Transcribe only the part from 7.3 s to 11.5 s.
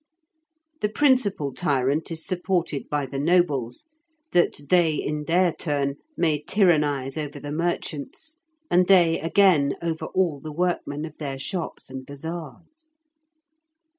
the merchants, and they again over all the workmen of their